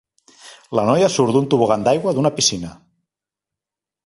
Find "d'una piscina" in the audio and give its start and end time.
2.17-2.73